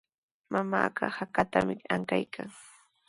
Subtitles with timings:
[0.53, 2.49] Mamaaqa hakatami ankaykan.